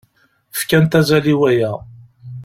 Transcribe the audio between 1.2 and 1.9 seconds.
i waya.